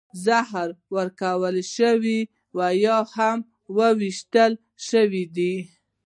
زهر 0.25 0.67
ورکړل 0.95 1.57
شوي 1.75 2.19
او 2.53 2.61
یا 2.85 2.97
هم 3.15 3.37
ویشتل 3.77 4.53
شوي 4.87 5.23
دي 5.35 5.55